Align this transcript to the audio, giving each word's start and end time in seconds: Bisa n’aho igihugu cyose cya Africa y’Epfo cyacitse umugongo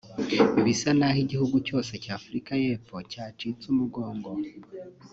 Bisa 0.63 0.89
n’aho 0.97 1.19
igihugu 1.25 1.55
cyose 1.67 1.93
cya 2.03 2.13
Africa 2.19 2.51
y’Epfo 2.63 2.95
cyacitse 3.11 3.63
umugongo 3.73 4.29